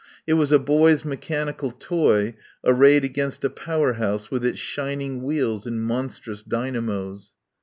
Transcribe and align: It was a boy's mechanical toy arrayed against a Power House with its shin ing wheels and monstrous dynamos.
It 0.25 0.33
was 0.33 0.51
a 0.51 0.57
boy's 0.57 1.05
mechanical 1.05 1.69
toy 1.69 2.33
arrayed 2.65 3.05
against 3.05 3.43
a 3.43 3.51
Power 3.51 3.93
House 3.93 4.31
with 4.31 4.43
its 4.43 4.57
shin 4.57 4.99
ing 4.99 5.21
wheels 5.21 5.67
and 5.67 5.79
monstrous 5.79 6.41
dynamos. 6.41 7.35